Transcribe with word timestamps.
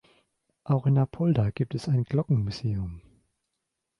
Auch 0.63 0.87
in 0.87 0.97
Apolda 0.97 1.51
gibt 1.51 1.75
es 1.75 1.87
ein 1.87 2.05
Glockenmuseum. 2.05 3.03